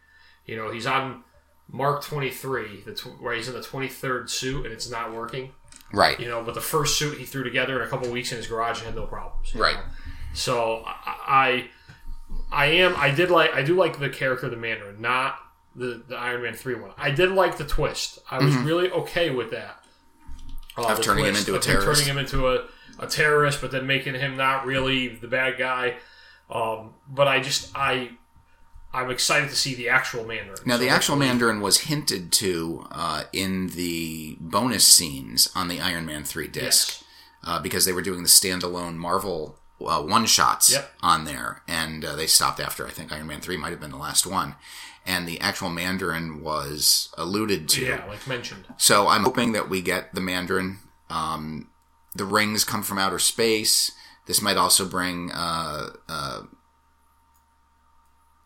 [0.45, 1.23] You know, he's on
[1.69, 5.13] Mark twenty three, the tw- where he's in the twenty third suit and it's not
[5.13, 5.51] working.
[5.91, 6.19] Right.
[6.19, 8.47] You know, but the first suit he threw together in a couple weeks in his
[8.47, 9.53] garage and had no problems.
[9.55, 9.75] Right.
[9.75, 9.81] know?
[10.33, 11.69] So I,
[12.51, 12.95] I am.
[12.97, 13.53] I did like.
[13.53, 15.37] I do like the character of the Mandarin, not
[15.75, 16.91] the the Iron Man three one.
[16.97, 18.19] I did like the twist.
[18.31, 19.79] I was really okay with that.
[20.75, 20.91] Uh, Mm-hmm.
[20.91, 22.01] Of turning him into a terrorist.
[22.01, 22.65] Turning him into a,
[22.99, 25.95] a terrorist, but then making him not really the bad guy.
[26.49, 28.11] Um, but I just I.
[28.95, 30.59] I'm excited to see the actual Mandarin.
[30.67, 36.05] Now, the actual Mandarin was hinted to uh, in the bonus scenes on the Iron
[36.05, 37.03] Man 3 disc Yes.
[37.43, 40.91] uh, because they were doing the standalone Marvel uh, one shots Yep.
[41.01, 43.89] on there, and uh, they stopped after I think Iron Man 3 might have been
[43.89, 44.55] the last one.
[45.07, 47.81] And the actual Mandarin was alluded to.
[47.83, 48.65] Yeah, like mentioned.
[48.77, 50.77] So I'm hoping that we get the Mandarin.
[51.09, 51.67] Um,
[52.15, 53.91] the rings come from outer space.
[54.25, 56.41] This might also bring uh, uh,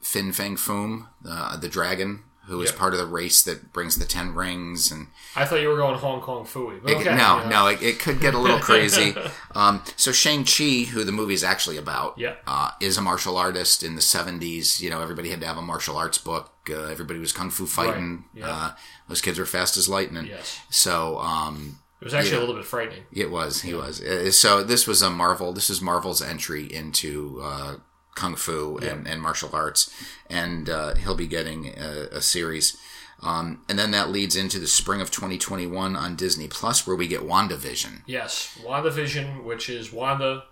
[0.02, 4.06] Fin Fang Foom, uh, the dragon, who is part of the race that brings the
[4.06, 4.90] ten rings.
[4.90, 6.82] And I thought you were going Hong Kong Phooey.
[6.82, 7.50] But it- okay, no, yeah.
[7.50, 9.14] no, it, it could get a little crazy.
[9.54, 12.36] um, so Shang Chi, who the movie is actually about, Yeah.
[12.48, 14.80] uh, is a martial artist in the '70s.
[14.80, 16.54] You know, everybody had to have a martial arts book.
[16.70, 18.24] Uh, everybody was kung fu fighting.
[18.34, 18.50] Right, yeah.
[18.50, 18.72] Uh,
[19.10, 20.28] those kids were fast as lightning.
[20.28, 20.60] Yes.
[20.70, 21.20] So.
[21.20, 22.38] Um, It was actually Yeah.
[22.38, 23.04] a little bit frightening.
[23.12, 23.62] it was.
[23.62, 24.02] He was.
[24.02, 25.52] Uh, So this was a Marvel.
[25.54, 27.76] This is Marvel's entry into uh,
[28.16, 29.90] kung fu and, and martial arts,
[30.30, 32.78] and uh, he'll be getting a, a series.
[33.24, 37.08] Um, and then that leads into the spring of 2021 on Disney Plus, where we
[37.08, 38.04] get WandaVision.
[38.06, 40.44] Yes, WandaVision, which is Wanda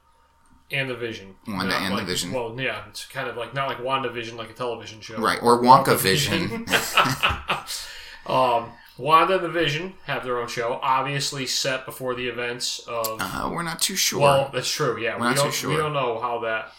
[0.72, 1.36] and the Vision.
[1.48, 2.32] Wanda Not and the Vision.
[2.32, 5.62] Well, yeah, it's kind of like not like WandaVision, like a television show, Right, or
[5.62, 6.66] Wonka Vision.
[8.26, 13.18] um, Wanda and the Vision have their own show, obviously set before the events of.
[13.20, 14.22] Uh, we're not too sure.
[14.22, 14.98] well, that's true.
[15.00, 15.54] Yeah, we not too don't.
[15.54, 15.70] sure.
[15.72, 16.72] We don't know how that.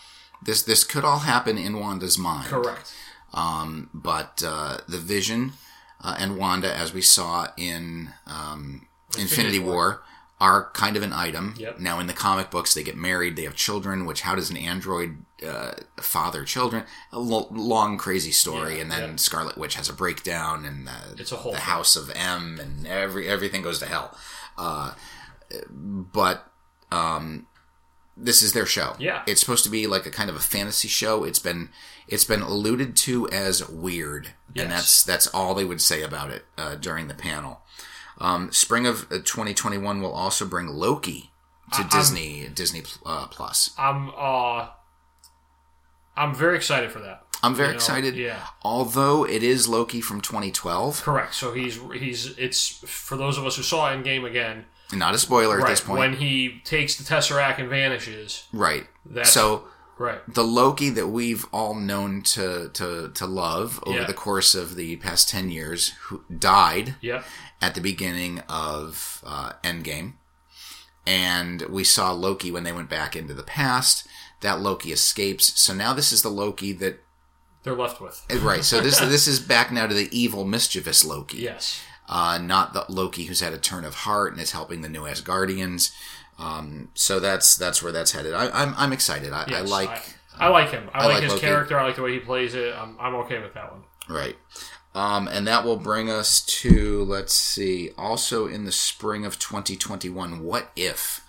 [0.43, 2.47] this this could all happen in Wanda's mind.
[2.47, 2.95] Correct.
[3.35, 5.53] Um, but uh, the Vision
[6.03, 8.87] uh, and Wanda, as we saw in um,
[9.19, 9.75] Infinity War.
[9.75, 10.03] War,
[10.39, 11.55] are kind of an item.
[11.59, 11.79] Yep.
[11.81, 14.05] Now, in the comic books, they get married, they have children.
[14.05, 16.85] Which how does an android uh, father children?
[17.13, 19.19] A lo- long, crazy story, Yeah, and then.
[19.19, 21.67] Scarlet Witch has a breakdown, and uh, It's a whole the thing.
[21.67, 24.15] House of M, and every everything goes to hell.
[24.59, 24.93] Uh,
[25.71, 26.51] but
[26.93, 27.47] um,
[28.17, 28.95] this is their show.
[28.99, 29.23] Yeah.
[29.27, 31.25] it's supposed to be like a kind of a fantasy show.
[31.25, 31.71] It's been
[32.09, 34.63] it's been alluded to as weird, Yes.
[34.65, 37.61] and that's that's all they would say about it uh, during the panel.
[38.19, 41.31] Um, spring of uh, 2021 will also bring Loki
[41.73, 43.71] to I'm- Disney Disney uh, Plus.
[43.79, 44.69] I'm uh,
[46.17, 47.23] I'm very excited for that.
[47.43, 48.17] I'm very You know, excited.
[48.17, 51.35] Yeah, Although it is Loki from 2012, correct.
[51.35, 54.65] So he's he's it's for those of us who saw Endgame again.
[54.93, 55.99] not a spoiler at this point.
[55.99, 58.45] when he takes the Tesseract and vanishes.
[58.53, 58.87] right.
[59.05, 59.65] That's So
[59.99, 60.21] right.
[60.33, 64.07] the Loki that we've all known to to to love over Yeah.
[64.07, 67.25] the course of the past 10 years who died Yep.
[67.63, 70.15] at the beginning of uh, Endgame.
[71.07, 74.07] And we saw Loki when they went back into the past.
[74.41, 75.59] That Loki escapes.
[75.59, 77.01] So now this is the Loki that
[77.63, 78.25] They're left with.
[78.43, 78.65] right.
[78.65, 81.39] So this this is back now to the evil, mischievous Loki.
[81.39, 81.81] Yes.
[82.09, 85.03] uh, not the Loki who's had a turn of heart and is helping the new
[85.03, 85.93] Asgardians.
[86.39, 88.35] Um, so that's that's where that's headed.
[88.35, 89.33] I, I'm I'm excited.
[89.33, 89.91] I, I like
[90.39, 90.91] I, I like him.
[90.93, 91.47] I, I like, like his Loki.
[91.47, 91.79] character.
[91.79, 92.75] I like the way he plays it.
[92.77, 93.83] I'm, I'm okay with that one.
[94.09, 94.37] right,
[94.95, 97.91] um, and that will bring us to let's see.
[97.97, 101.25] Also in the spring of 2021, What If,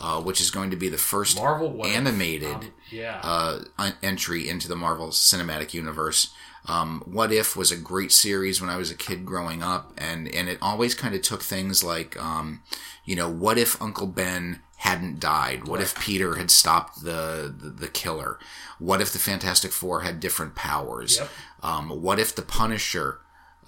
[0.00, 3.20] uh, which is going to be the first Marvel animated Um, yeah.
[3.24, 6.32] uh, entry into the Marvel Cinematic Universe.
[6.66, 10.28] Um, what If was a great series when I was a kid growing up, and
[10.28, 12.62] and it always kind of took things like, um,
[13.04, 15.68] you know, what if Uncle Ben hadn't died?
[15.68, 18.38] What if Peter had stopped the, the the killer?
[18.78, 21.18] What if the Fantastic Four had different powers?
[21.18, 21.30] Yep.
[21.62, 23.18] Um, what if the Punisher,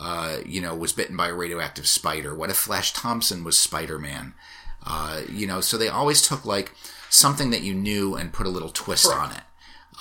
[0.00, 2.34] uh, you know, was bitten by a radioactive spider?
[2.34, 4.34] What if Flash Thompson was Spider Man?
[4.84, 6.72] Uh, you know, so they always took like
[7.10, 9.42] something that you knew and put a little twist on it.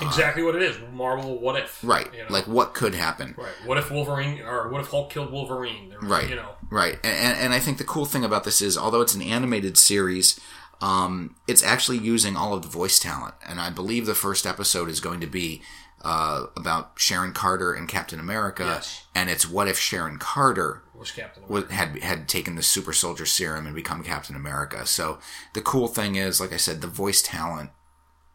[0.01, 0.77] Exactly what it is.
[0.93, 1.39] Marvel.
[1.39, 1.83] What if?
[1.83, 2.13] uh, Right.
[2.13, 2.27] You know?
[2.29, 3.35] Like what could happen.
[3.37, 3.51] Right.
[3.65, 5.93] What if Wolverine or what if Hulk killed Wolverine?
[6.01, 6.29] Right.
[6.29, 6.55] You know.
[6.69, 6.95] Right.
[7.03, 9.77] And, and, and I think the cool thing about this is, although it's an animated
[9.77, 10.39] series,
[10.81, 13.35] um, it's actually using all of the voice talent.
[13.47, 15.61] And I believe the first episode is going to be
[16.01, 18.63] uh, about Sharon Carter and Captain America.
[18.63, 19.05] Yes.
[19.15, 21.67] And it's what if Sharon Carter Was Captain America.
[21.67, 24.85] was, had had taken the super soldier serum and become Captain America.
[24.85, 25.17] So
[25.53, 27.71] the cool thing is, like I said, the voice talent.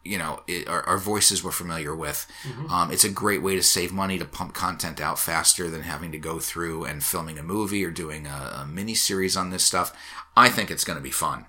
[0.03, 2.25] You know, it, our, our voices we're familiar with.
[2.69, 6.11] Um, it's a great way to save money to pump content out faster than having
[6.11, 9.63] to go through and filming a movie or doing a, a mini series on this
[9.63, 9.95] stuff.
[10.35, 11.45] I think it's going to be fun.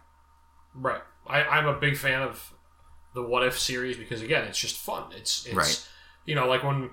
[0.75, 1.01] Right.
[1.27, 2.53] I, I'm a big fan of
[3.15, 5.05] the What If series because again, it's just fun.
[5.17, 5.89] It's it's Right.
[6.27, 6.91] you know like when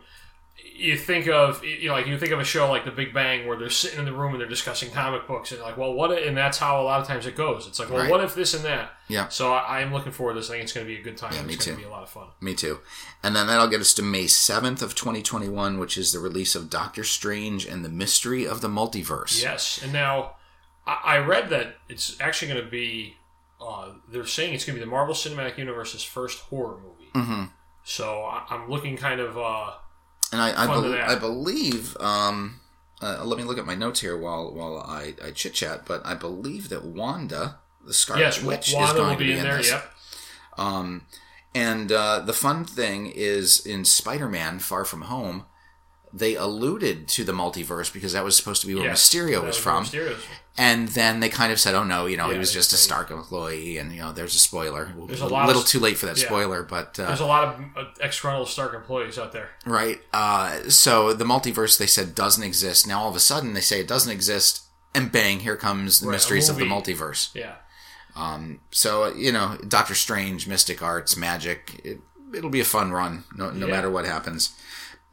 [0.76, 3.48] you think of you know like you think of a show like The Big Bang
[3.48, 6.12] where they're sitting in the room and they're discussing comic books and like well what
[6.12, 7.68] if, and that's how a lot of times it goes.
[7.68, 8.10] It's like well Right.
[8.12, 8.92] what if this and that.
[9.08, 9.28] Yeah.
[9.30, 10.50] So I, I'm looking forward to this.
[10.50, 11.34] I think it's going to be a good time.
[11.34, 11.84] Yeah, me it's going too.
[11.84, 12.28] to be a lot of fun.
[12.42, 12.80] Me too.
[13.24, 16.70] And then that'll get us to May 7th of 2021, which is the release of
[16.70, 19.42] Doctor Strange and the Mystery of the Multiverse.
[19.42, 20.36] Yes, and now
[20.86, 23.16] I, I read that it's actually going to be.
[23.62, 27.10] Uh, they're saying it's going to be the Marvel Cinematic Universe's first horror movie.
[27.28, 27.46] hmm
[27.84, 29.38] So I, I'm looking kind of.
[29.38, 29.72] Uh,
[30.32, 31.10] And I, I, Fun to bel that.
[31.10, 32.60] I believe, um,
[33.02, 35.86] uh, let me look at my notes here while while I, I chit chat.
[35.86, 39.32] But I believe that Wanda, the Scarlet yes, Witch, Wanda is going to be be
[39.34, 39.58] in in there.
[39.58, 39.72] this.
[39.72, 39.92] Yep.
[40.58, 41.06] Um,
[41.56, 45.46] and uh, the fun thing is in Spider-Man: Far From Home,
[46.14, 49.48] they alluded to the multiverse because that was supposed to be where Yes, Mysterio was
[49.50, 49.84] was from.
[49.86, 50.24] Mysterio's.
[50.58, 53.12] And then they kind of said, "Oh no, you know, he was just a Stark
[53.12, 54.92] employee," and you know, there's a spoiler.
[55.08, 56.26] There's a a little of- too late for that yeah.
[56.26, 59.50] spoiler, but uh, There's a lot of uh, ex-colonel Stark employees out there.
[59.66, 60.02] right.
[60.12, 62.88] Uh, so the multiverse they said doesn't exist.
[62.88, 66.08] Now all of a sudden they say it doesn't exist, and bang, here comes the
[66.08, 67.30] Right, mysteries of the multiverse.
[67.34, 67.56] Yeah.
[68.72, 71.80] So uh, you know, Doctor Strange, Mystic Arts, magic.
[71.86, 72.00] It,
[72.34, 73.72] it'll be a fun run, no, no Yeah.
[73.74, 74.50] matter what happens.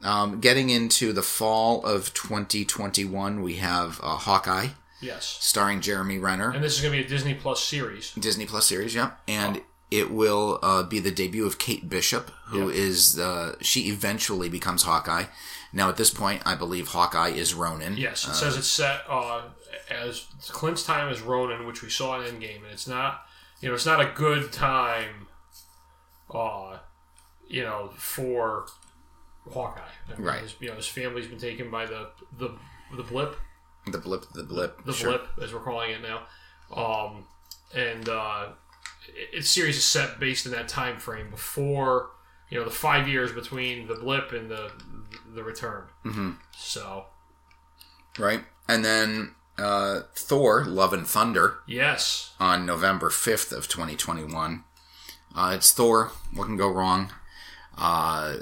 [0.03, 4.67] Um, getting into the fall of 2021, we have uh, Hawkeye,
[5.01, 5.37] Yes.
[5.41, 6.51] starring Jeremy Renner.
[6.51, 8.11] And this is going to be a Disney Plus series.
[8.13, 12.67] Disney Plus series, yeah, and it will uh, be the debut of Kate Bishop, who
[12.67, 12.75] Yep.
[12.75, 15.25] is uh, she eventually becomes Hawkeye.
[15.73, 17.97] Now, at this point, I believe Hawkeye is Ronin.
[17.97, 19.41] Yes, it says it's set uh,
[19.89, 23.25] as Clint's time as Ronin, which we saw in Endgame, and it's not,
[23.61, 25.27] you know, it's not a good time,
[26.33, 26.77] uh,
[27.47, 28.67] you know, for
[29.51, 29.81] Hawkeye.
[29.81, 30.41] I mean, Right.
[30.41, 32.57] His, you know, his family's been taken by the the
[32.95, 33.35] the blip,
[33.85, 35.09] the blip, the blip, the sure.
[35.11, 36.21] blip, as we're calling it now,
[36.75, 37.25] um,
[37.75, 38.47] and uh,
[39.07, 42.11] it- its series is set based in that time frame before,
[42.49, 44.71] you know, the five years between the blip and the
[45.33, 45.83] the return.
[46.05, 46.31] Mm-hmm.
[46.57, 47.05] So
[48.17, 48.41] right?
[48.69, 54.63] And then uh, Thor: Love and Thunder yes, on November fifth of twenty twenty one.
[55.35, 56.11] Uh, it's Thor.
[56.33, 57.11] What can go wrong?
[57.77, 58.37] Uh,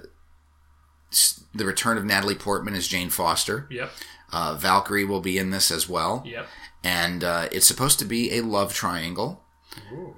[1.54, 3.68] the return of Natalie Portman as Jane Foster.
[3.70, 3.92] yep,
[4.32, 6.24] Uh, Valkyrie will be in this as well.
[6.26, 6.48] yep.
[6.84, 9.44] and uh, it's supposed to be a love triangle.
[9.92, 10.16] Ooh.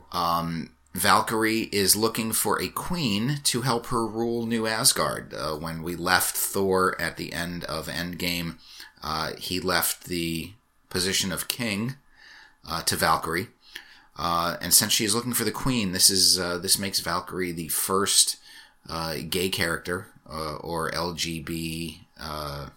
[0.94, 5.32] Valkyrie is looking for a queen to help her rule New Asgard.
[5.32, 8.58] Uh, when we left Thor at the end of Endgame,
[9.04, 10.54] uh, he left the
[10.90, 11.96] position of king
[12.68, 13.50] uh, to Valkyrie.
[14.18, 17.52] Uh, and since she is looking for the queen, this is uh, this makes Valkyrie
[17.52, 18.38] the first
[18.90, 22.68] uh, gay character uh, or LGB uh,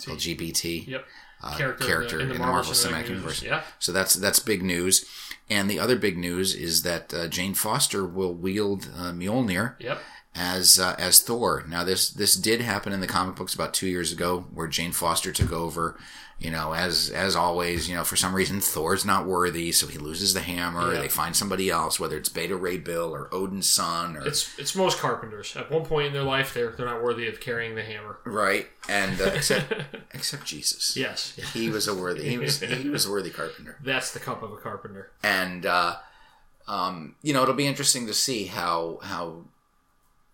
[0.00, 1.04] LGBT Yep.
[1.42, 3.42] uh, Character character, in the, Marvel, Cinematic Universe.
[3.42, 3.62] Yeah.
[3.78, 5.04] So that's that's big news.
[5.50, 9.98] And the other big news is that uh, Jane Foster will wield uh, Mjolnir Yep.
[10.38, 11.64] As uh, as Thor.
[11.68, 14.92] Now this this did happen in the comic books about two years ago, where Jane
[14.92, 15.98] Foster took over.
[16.40, 19.98] You know, as as always, you know, for some reason Thor's not worthy, so he
[19.98, 20.94] loses the hammer.
[20.94, 21.00] Yeah.
[21.00, 24.76] They find somebody else, whether it's Beta Ray Bill or Odin's son, or It's it's
[24.76, 25.56] most carpenters.
[25.56, 28.20] At one point in their life, they're they're not worthy of carrying the hammer.
[28.24, 29.72] right, and uh, except
[30.14, 30.96] except Jesus.
[30.96, 31.34] Yes.
[31.52, 32.28] He was a worthy.
[32.28, 33.76] He was he was a worthy carpenter.
[33.82, 35.10] That's the cup of a carpenter.
[35.24, 35.96] and uh,
[36.68, 39.42] um, you know it'll be interesting to see how how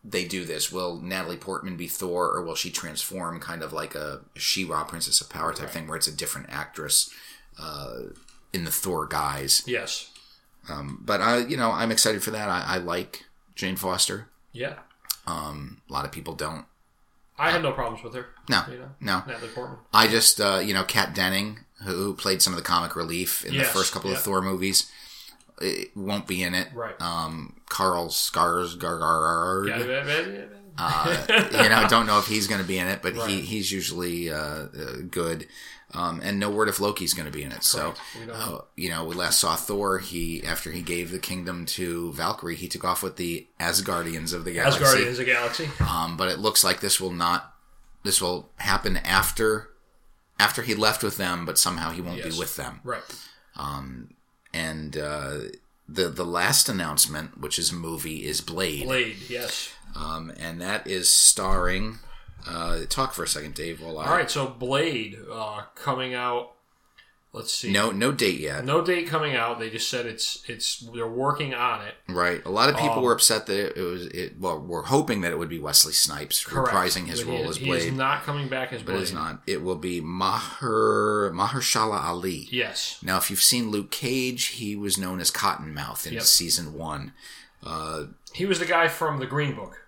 [0.05, 0.71] they do this.
[0.71, 5.21] Will Natalie Portman be Thor, or will she transform kind of like a She-Ra, Princess
[5.21, 7.11] of Power type thing, where it's a different actress
[7.59, 8.01] uh,
[8.53, 9.63] in the Thor guise?
[9.67, 10.11] Yes.
[10.69, 12.49] Um, but I, you know, I'm excited for that.
[12.49, 14.29] I, I like Jane Foster.
[14.53, 14.75] Yeah.
[15.27, 16.67] Um, a lot of people don't.
[17.39, 18.27] I had no problems with her.
[18.49, 19.23] No, You know, no.
[19.27, 19.79] Natalie Portman.
[19.93, 23.57] I just, uh, you know, Kat Dennings, who played some of the comic relief in
[23.57, 24.17] the first couple yeah.
[24.17, 24.91] of Thor movies,
[25.61, 26.69] it won't be in it.
[26.75, 27.01] Right.
[27.01, 29.79] Um, Carl Skarsgård, Yeah.
[29.79, 30.45] yeah,
[30.77, 33.71] uh, you know, don't know if he's going to be in it, but he, he's
[33.71, 34.69] usually uh, uh,
[35.11, 35.47] good.
[35.93, 37.63] Um, and no word if Loki's going to be in it.
[37.63, 38.27] So, Correct.
[38.29, 39.99] Don't uh, you know, we last saw Thor.
[39.99, 44.45] He after he gave the kingdom to Valkyrie, he took off with the Asgardians of
[44.45, 44.83] the galaxy.
[44.83, 45.69] Asgardians of the Galaxy.
[45.89, 47.53] Um, but it looks like this will not.
[48.03, 49.71] This will happen after
[50.41, 52.33] after he left with them, but somehow he won't Yes.
[52.35, 52.81] be with them.
[52.83, 53.03] Right.
[54.55, 55.39] And uh,
[55.89, 59.17] the the last announcement, which is a movie, is Blade, Blade.
[59.29, 59.73] Yes.
[59.97, 61.99] um, and that is starring.
[62.47, 63.81] Uh, talk for a second, Dave.
[63.81, 64.31] While I All right.
[64.31, 66.54] So Blade uh, coming out.
[67.35, 67.73] Let's see.
[67.73, 68.65] no no date yet.
[68.65, 69.59] No date coming out.
[69.59, 71.95] They just said it's it's they're working on it.
[72.09, 72.41] Right.
[72.47, 74.39] A lot of people Um, were upset that it, was it.
[74.39, 76.69] Well, we're hoping that it would be Wesley Snipes Correct.
[76.73, 79.03] reprising his But role is- as He is Blade, not coming back as but Blade.
[79.03, 79.43] it's not.
[79.49, 82.47] It will be Maher Mahershala Ali.
[82.53, 82.99] Yes.
[83.03, 86.23] Now, if you've seen Luke Cage, he was known as Cottonmouth in Yep.
[86.23, 87.13] season one.
[88.33, 89.81] He was the guy from the Green Book.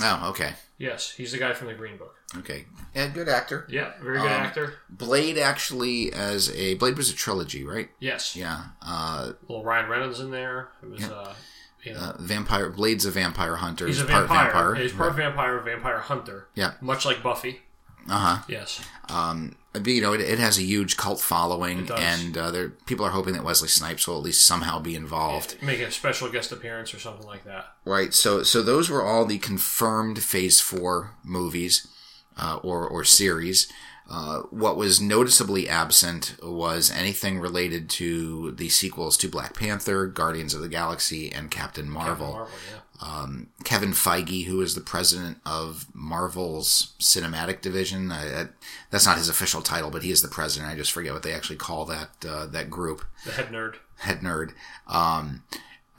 [0.00, 2.15] Oh, okay, Yes, he's the guy from the Green Book.
[2.38, 3.66] Okay, yeah, good actor.
[3.68, 4.74] Yeah, very good Um, actor.
[4.90, 7.88] Blade actually, as a Blade was a trilogy, right?
[8.00, 8.34] Yes.
[8.36, 8.64] Yeah.
[8.82, 10.68] Uh, Little Ryan Reynolds in there.
[10.82, 11.34] It was uh,
[11.82, 13.86] you know, uh, vampire Blade's a vampire hunter.
[13.86, 14.44] he's a part vampire.
[14.52, 14.74] vampire.
[14.74, 16.48] He's part vampire, vampire hunter.
[16.54, 16.72] Yeah.
[16.80, 17.60] Much like Buffy.
[18.08, 18.42] Uh huh.
[18.48, 18.80] Yes.
[19.08, 23.10] Um, you know, it, it has a huge cult following, and uh, there people are
[23.10, 25.60] hoping that Wesley Snipes will at least somehow be involved.
[25.62, 27.74] Make a special guest appearance or something like that.
[27.84, 28.14] Right.
[28.14, 31.88] So so those were all the confirmed Phase Four movies
[32.36, 33.70] uh, or or series.
[34.08, 40.54] Uh, what was noticeably absent was anything related to the sequels to Black Panther, Guardians
[40.54, 42.32] of the Galaxy, and Captain Marvel.
[42.34, 42.80] Marvel, yeah.
[42.98, 48.46] Um, Kevin Feige, who is the president of Marvel's cinematic division, I, I,
[48.90, 50.72] that's not his official title, but he is the president.
[50.72, 53.74] I just forget what they actually call that uh, that group The head nerd.
[53.96, 54.52] head nerd.
[54.86, 55.42] Um,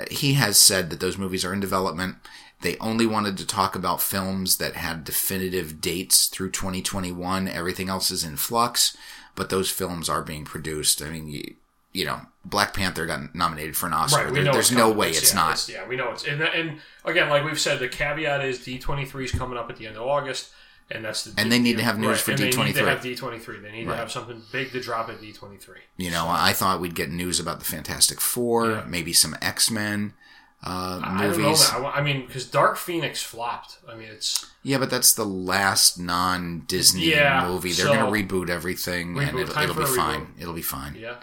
[0.09, 2.15] he has said that those movies are in development.
[2.61, 7.47] They only wanted to talk about films that had definitive dates through 2021.
[7.47, 8.97] Everything else is in flux,
[9.35, 11.01] but those films are being produced.
[11.01, 11.53] I mean, you,
[11.93, 14.25] you know, Black Panther got nominated for an Oscar.
[14.25, 15.69] Right, There- there's no way it's yeah, not.
[15.69, 19.05] yeah, we know it's and, and again, like we've said, the caveat is D twenty
[19.05, 20.49] three is coming up at the end of August,
[20.89, 22.73] and that's the And they need to have news for and They need D23.
[22.75, 23.59] to have D twenty three.
[23.59, 23.93] They need Right.
[23.93, 25.81] to have something big to drop at D twenty three.
[25.97, 28.83] You know, I thought we'd get news about the Fantastic Four, Yeah.
[28.87, 30.13] maybe some X Men
[30.65, 31.43] uh, I don't know.
[31.43, 31.69] movies.
[31.71, 33.77] I, I mean, because Dark Phoenix flopped.
[33.87, 37.71] I mean, it's Yeah, but that's the last non-Disney Yeah, movie.
[37.71, 40.21] They're so- going to reboot everything, and it'll, it'll be fine.
[40.21, 40.41] reboot.
[40.41, 40.95] It'll be fine.
[40.95, 41.15] yeah,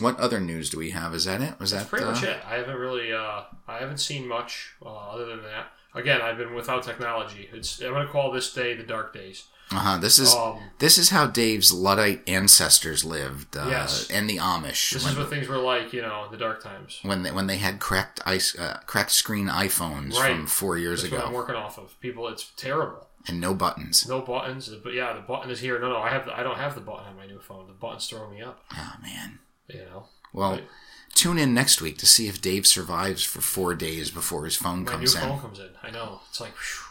[0.00, 1.14] What other news do we have?
[1.14, 1.58] Is that it?
[1.58, 2.38] Was that pretty uh, much it.
[2.46, 5.68] I haven't really, uh, I haven't seen much uh, other than that.
[5.94, 7.48] Again, I've been without technology.
[7.52, 9.44] It's I'm going to call this day the dark days.
[9.70, 9.98] Uh-huh.
[9.98, 14.08] This is Um, this is how Dave's Luddite ancestors lived, uh, Yes.
[14.10, 16.98] and the Amish This is what things were like, you know, in the dark times.
[17.02, 20.34] when they when they had cracked ice uh, cracked screen iPhones Right.
[20.36, 21.98] from four years That's what I'm ago, working off of.
[22.00, 23.06] People, it's terrible.
[23.26, 24.06] and no buttons.
[24.08, 25.78] No buttons, but yeah, the button is here.
[25.78, 26.24] No, no, I have.
[26.24, 27.66] The, I don't have the button on my new phone.
[27.66, 28.64] The button's throwing me up.
[28.74, 29.40] Oh man.
[29.68, 30.68] You know, Well, Right.
[31.14, 34.84] tune in next week to see if Dave survives for four days before his phone
[34.84, 35.20] my new comes in.
[35.20, 35.70] phone comes in.
[35.82, 36.22] I know.
[36.30, 36.84] It's like, whew,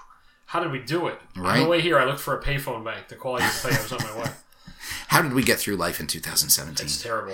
[0.48, 1.20] how did we do it?
[1.38, 1.60] On Right.
[1.64, 3.78] the way here, I looked for a payphone bank to call you and tell you
[3.78, 4.32] I was on my way.
[5.10, 6.86] How did we get through life in 2017?
[6.86, 7.34] It's terrible.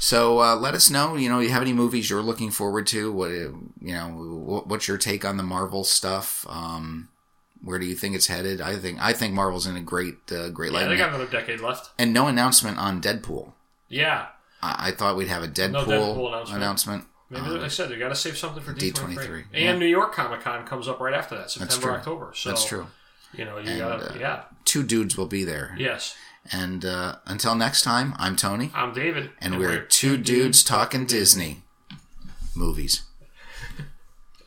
[0.00, 1.16] So uh, let us know.
[1.16, 3.10] You know, you have any movies you're looking forward to?
[3.12, 3.34] What uh,
[3.80, 4.08] you know?
[4.66, 6.46] What's your take on the Marvel stuff?
[6.48, 7.08] Um,
[7.62, 8.60] where do you think it's headed?
[8.60, 11.26] I think I think Marvel's in a great uh, great Yeah, light, they got another
[11.26, 11.90] decade left.
[11.98, 13.52] and no announcement on Deadpool.
[13.88, 14.26] Yeah.
[14.62, 16.56] I, I thought we'd have a Deadpool, Deadpool announcement.
[16.62, 17.04] announcement.
[17.30, 19.44] Maybe Um, like I said, they got to save something for D twenty D23, three.
[19.52, 19.70] yeah.
[19.70, 21.92] And New York Comic Con comes up right after that, September true.
[21.94, 22.32] October.
[22.34, 22.86] So That's true.
[23.34, 25.74] You know, you And, got uh, yeah, Two dudes will be there.
[25.78, 26.16] yes.
[26.50, 31.62] And uh, until next time, I'm Tony, I'm David, and, we're, two dudes talking Disney
[32.54, 33.02] movies.